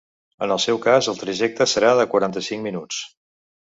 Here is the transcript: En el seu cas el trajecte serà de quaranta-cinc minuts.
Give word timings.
En 0.45 0.53
el 0.55 0.61
seu 0.63 0.79
cas 0.85 1.11
el 1.13 1.21
trajecte 1.25 1.69
serà 1.77 1.95
de 2.03 2.09
quaranta-cinc 2.17 2.69
minuts. 2.71 3.09